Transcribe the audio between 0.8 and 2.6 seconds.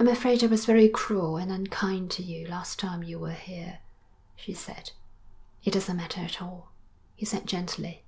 cruel and unkind to you